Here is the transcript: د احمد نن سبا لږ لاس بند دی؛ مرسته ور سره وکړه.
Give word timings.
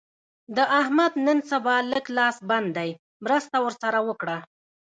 د 0.55 0.57
احمد 0.81 1.11
نن 1.25 1.39
سبا 1.51 1.75
لږ 1.91 2.05
لاس 2.17 2.37
بند 2.49 2.69
دی؛ 2.77 2.91
مرسته 3.25 3.55
ور 3.61 3.73
سره 3.83 3.99
وکړه. 4.07 4.37